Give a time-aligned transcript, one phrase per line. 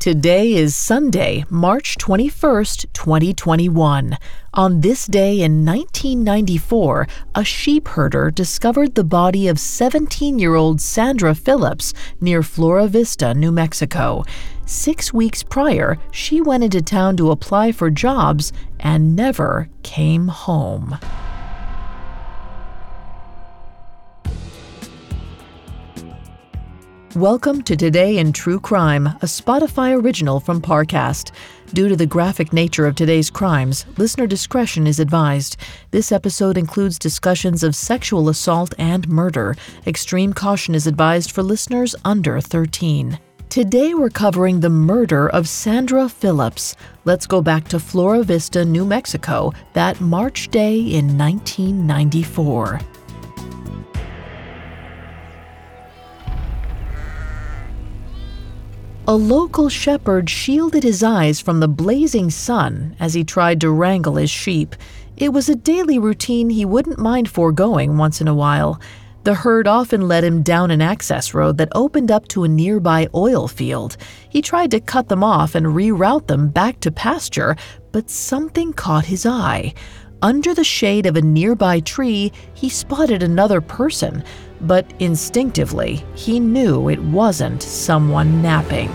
[0.00, 4.16] Today is Sunday, March 21st, 2021.
[4.54, 10.80] On this day in 1994, a sheep herder discovered the body of 17 year old
[10.80, 14.24] Sandra Phillips near Flora Vista, New Mexico.
[14.64, 20.98] Six weeks prior, she went into town to apply for jobs and never came home.
[27.16, 31.32] Welcome to Today in True Crime, a Spotify original from Parcast.
[31.74, 35.56] Due to the graphic nature of today's crimes, listener discretion is advised.
[35.90, 39.56] This episode includes discussions of sexual assault and murder.
[39.88, 43.18] Extreme caution is advised for listeners under 13.
[43.48, 46.76] Today we're covering the murder of Sandra Phillips.
[47.04, 52.80] Let's go back to Flora Vista, New Mexico, that March day in 1994.
[59.10, 64.14] A local shepherd shielded his eyes from the blazing sun as he tried to wrangle
[64.14, 64.76] his sheep.
[65.16, 68.80] It was a daily routine he wouldn't mind foregoing once in a while.
[69.24, 73.08] The herd often led him down an access road that opened up to a nearby
[73.12, 73.96] oil field.
[74.28, 77.56] He tried to cut them off and reroute them back to pasture,
[77.90, 79.74] but something caught his eye.
[80.22, 84.22] Under the shade of a nearby tree, he spotted another person,
[84.60, 88.90] but instinctively, he knew it wasn't someone napping.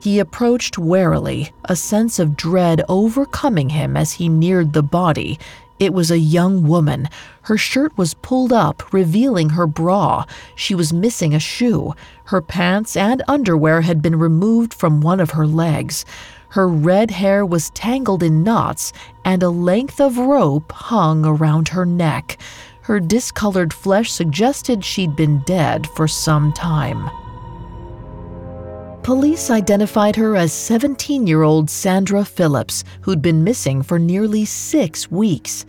[0.00, 5.40] He approached warily, a sense of dread overcoming him as he neared the body.
[5.80, 7.08] It was a young woman.
[7.42, 10.24] Her shirt was pulled up, revealing her bra.
[10.54, 11.94] She was missing a shoe.
[12.26, 16.04] Her pants and underwear had been removed from one of her legs.
[16.56, 18.94] Her red hair was tangled in knots,
[19.26, 22.38] and a length of rope hung around her neck.
[22.80, 27.10] Her discolored flesh suggested she'd been dead for some time.
[29.02, 35.10] Police identified her as 17 year old Sandra Phillips, who'd been missing for nearly six
[35.10, 35.66] weeks.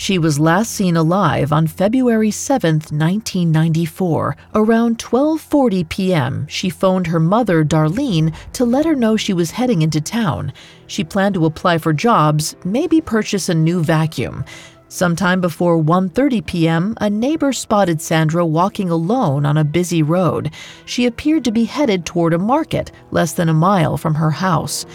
[0.00, 4.36] She was last seen alive on February 7, 1994.
[4.54, 9.82] Around 12:40 p.m., she phoned her mother, Darlene, to let her know she was heading
[9.82, 10.52] into town.
[10.86, 14.44] She planned to apply for jobs, maybe purchase a new vacuum.
[14.86, 20.52] Sometime before 1:30 p.m., a neighbor spotted Sandra walking alone on a busy road.
[20.84, 24.86] She appeared to be headed toward a market less than a mile from her house.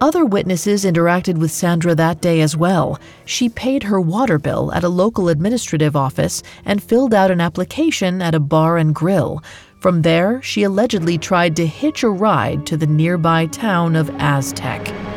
[0.00, 2.98] Other witnesses interacted with Sandra that day as well.
[3.24, 8.20] She paid her water bill at a local administrative office and filled out an application
[8.20, 9.42] at a bar and grill.
[9.80, 15.13] From there, she allegedly tried to hitch a ride to the nearby town of Aztec.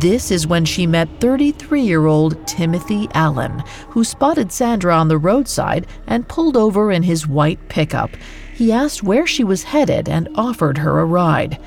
[0.00, 5.18] This is when she met 33 year old Timothy Allen, who spotted Sandra on the
[5.18, 8.10] roadside and pulled over in his white pickup.
[8.54, 11.60] He asked where she was headed and offered her a ride.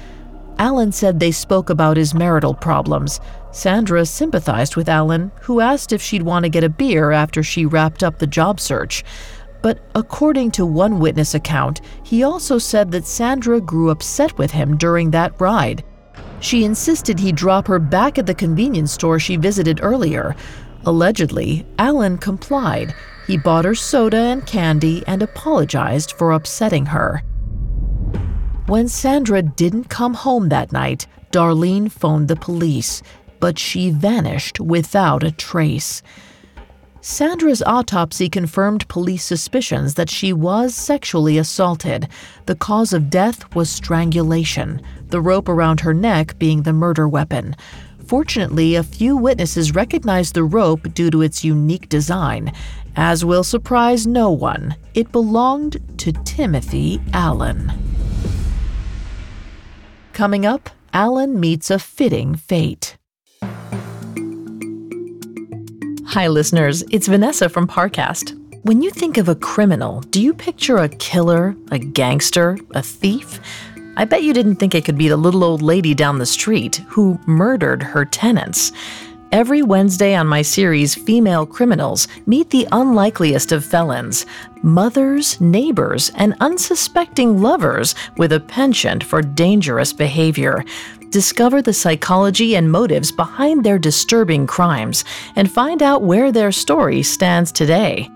[0.60, 3.22] Allen said they spoke about his marital problems.
[3.52, 7.66] Sandra sympathized with Allen, who asked if she'd want to get a beer after she
[7.66, 9.06] wrapped up the job search.
[9.62, 14.76] But according to one witness account, he also said that Sandra grew upset with him
[14.76, 15.84] during that ride.
[16.40, 20.36] She insisted he drop her back at the convenience store she visited earlier.
[20.86, 22.94] Allegedly, Allen complied.
[23.26, 27.24] He bought her soda and candy and apologized for upsetting her.
[28.68, 33.02] When Sandra didn't come home that night, Darlene phoned the police,
[33.40, 36.02] but she vanished without a trace.
[37.10, 42.10] Sandra's autopsy confirmed police suspicions that she was sexually assaulted.
[42.48, 47.56] The cause of death was strangulation, the rope around her neck being the murder weapon.
[48.06, 52.52] Fortunately, a few witnesses recognized the rope due to its unique design.
[52.98, 57.72] As will surprise no one, it belonged to Timothy Allen.
[60.12, 62.97] Coming up, Allen meets a fitting fate.
[66.12, 66.84] Hi, listeners.
[66.90, 68.34] It's Vanessa from Parcast.
[68.64, 73.42] When you think of a criminal, do you picture a killer, a gangster, a thief?
[73.98, 76.78] I bet you didn't think it could be the little old lady down the street
[76.88, 78.72] who murdered her tenants.
[79.34, 84.26] Every Wednesday on my series Female Criminals, meet the unlikeliest of felons
[84.64, 90.64] mothers, neighbors, and unsuspecting lovers with a penchant for dangerous behavior.
[91.10, 95.06] Discover the psychology and motives behind their disturbing crimes
[95.36, 98.10] and find out where their story stands today.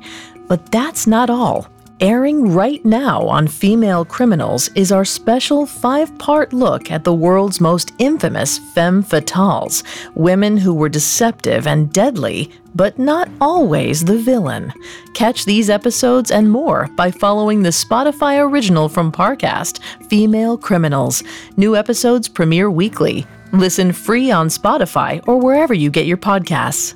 [0.48, 1.68] But that's not all.
[2.02, 7.62] Airing right now on Female Criminals is our special five part look at the world's
[7.62, 9.84] most infamous femme fatales,
[10.16, 14.74] women who were deceptive and deadly, but not always the villain.
[15.14, 21.24] Catch these episodes and more by following the Spotify original from Parcast, Female Criminals.
[21.56, 23.28] New episodes premiere weekly.
[23.54, 26.96] Listen free on Spotify or wherever you get your podcasts.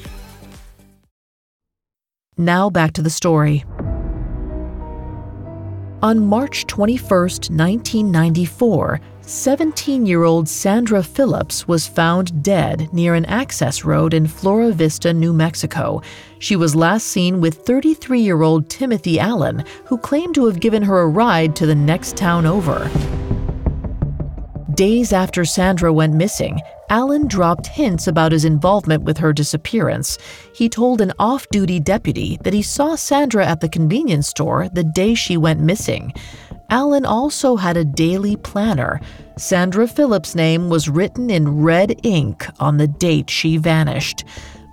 [2.41, 3.63] Now back to the story.
[6.01, 13.85] On March 21, 1994, 17 year old Sandra Phillips was found dead near an access
[13.85, 16.01] road in Flora Vista, New Mexico.
[16.39, 20.81] She was last seen with 33 year old Timothy Allen, who claimed to have given
[20.81, 22.89] her a ride to the next town over.
[24.73, 26.59] Days after Sandra went missing,
[26.91, 30.17] Allen dropped hints about his involvement with her disappearance.
[30.53, 34.83] He told an off duty deputy that he saw Sandra at the convenience store the
[34.83, 36.13] day she went missing.
[36.69, 38.99] Allen also had a daily planner.
[39.37, 44.25] Sandra Phillips' name was written in red ink on the date she vanished.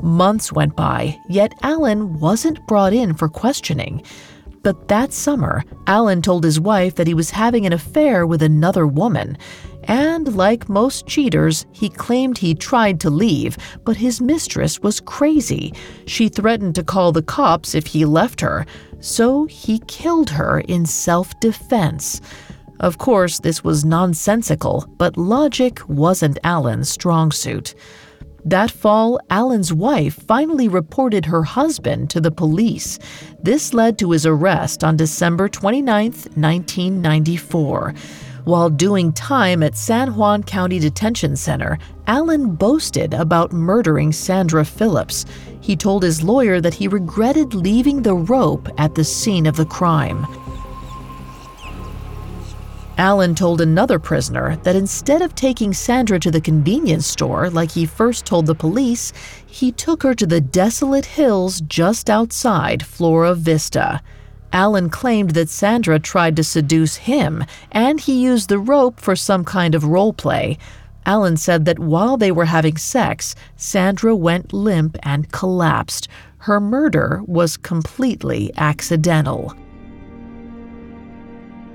[0.03, 4.03] Months went by, yet Allen wasn't brought in for questioning.
[4.63, 8.87] But that summer, Allen told his wife that he was having an affair with another
[8.87, 9.39] woman.
[9.89, 15.73] And like most cheaters, he claimed he tried to leave, but his mistress was crazy.
[16.07, 18.67] She threatened to call the cops if he left her,
[19.01, 22.21] so he killed her in self defense.
[22.81, 27.75] Of course, this was nonsensical, but logic wasn't Allen's strong suit.
[28.45, 32.99] That fall, Allen's wife finally reported her husband to the police.
[33.43, 37.95] This led to his arrest on December 29, 1994.
[38.49, 45.27] While doing time at San Juan County Detention Center, Allen boasted about murdering Sandra Phillips.
[45.61, 49.67] He told his lawyer that he regretted leaving the rope at the scene of the
[49.67, 50.27] crime.
[52.97, 57.85] Allen told another prisoner that instead of taking Sandra to the convenience store like he
[57.85, 59.13] first told the police,
[59.45, 64.01] he took her to the desolate hills just outside Flora Vista.
[64.53, 69.45] Allen claimed that Sandra tried to seduce him, and he used the rope for some
[69.45, 70.59] kind of role play.
[71.05, 76.09] Allen said that while they were having sex, Sandra went limp and collapsed.
[76.39, 79.55] Her murder was completely accidental.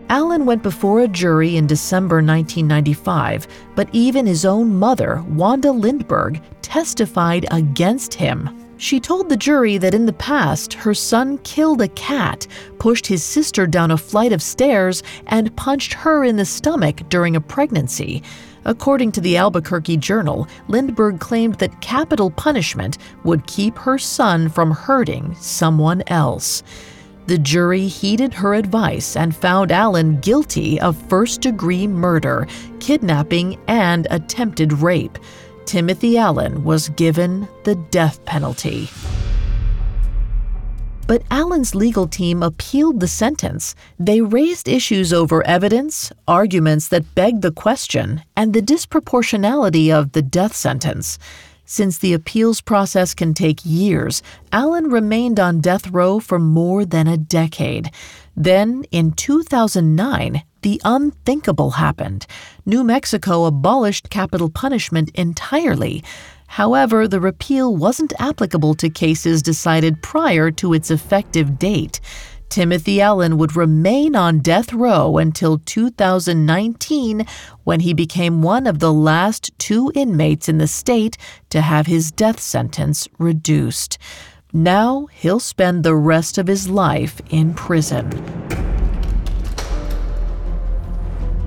[0.09, 6.41] Allen went before a jury in December 1995, but even his own mother, Wanda Lindberg,
[6.61, 8.49] testified against him.
[8.83, 12.45] She told the jury that in the past, her son killed a cat,
[12.79, 17.37] pushed his sister down a flight of stairs, and punched her in the stomach during
[17.37, 18.23] a pregnancy.
[18.65, 24.71] According to the Albuquerque Journal, Lindberg claimed that capital punishment would keep her son from
[24.71, 26.61] hurting someone else.
[27.27, 32.47] The jury heeded her advice and found Allen guilty of first degree murder,
[32.81, 35.17] kidnapping, and attempted rape.
[35.65, 38.89] Timothy Allen was given the death penalty.
[41.05, 43.75] But Allen's legal team appealed the sentence.
[43.99, 50.21] They raised issues over evidence, arguments that begged the question, and the disproportionality of the
[50.21, 51.19] death sentence.
[51.65, 57.07] Since the appeals process can take years, Allen remained on death row for more than
[57.07, 57.89] a decade.
[58.35, 62.25] Then, in 2009, the unthinkable happened.
[62.65, 66.03] New Mexico abolished capital punishment entirely.
[66.47, 71.99] However, the repeal wasn't applicable to cases decided prior to its effective date.
[72.49, 77.25] Timothy Allen would remain on death row until 2019
[77.63, 81.17] when he became one of the last two inmates in the state
[81.49, 83.97] to have his death sentence reduced.
[84.53, 88.72] Now he'll spend the rest of his life in prison.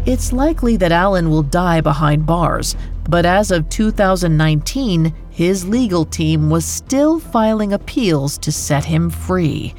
[0.07, 2.77] It's likely that Allen will die behind bars,
[3.09, 9.75] But as of 2019, his legal team was still filing appeals to set him free.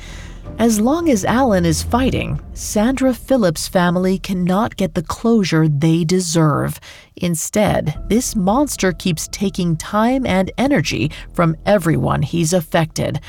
[0.59, 6.79] As long as Allen is fighting, Sandra Phillips' family cannot get the closure they deserve.
[7.17, 13.19] Instead, this monster keeps taking time and energy from everyone he's affected.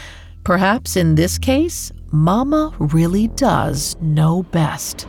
[0.44, 5.06] Perhaps in this case, Mama really does know best.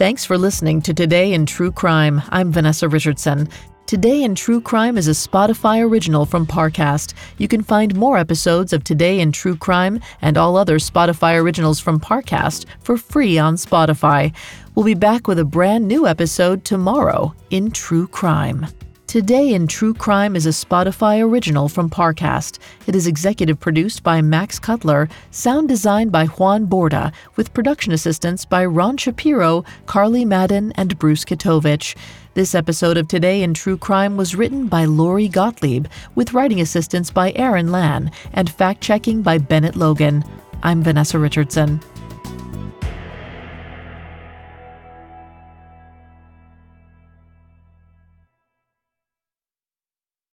[0.00, 2.22] Thanks for listening to Today in True Crime.
[2.30, 3.50] I'm Vanessa Richardson.
[3.84, 7.12] Today in True Crime is a Spotify original from Parcast.
[7.36, 11.80] You can find more episodes of Today in True Crime and all other Spotify originals
[11.80, 14.34] from Parcast for free on Spotify.
[14.74, 18.68] We'll be back with a brand new episode tomorrow in True Crime.
[19.10, 22.60] Today in True Crime is a Spotify original from Parcast.
[22.86, 28.44] It is executive produced by Max Cutler, sound designed by Juan Borda, with production assistance
[28.44, 31.96] by Ron Shapiro, Carly Madden, and Bruce Katovich.
[32.34, 37.10] This episode of Today in True Crime was written by Lori Gottlieb, with writing assistance
[37.10, 40.22] by Aaron Lan, and fact checking by Bennett Logan.
[40.62, 41.80] I'm Vanessa Richardson.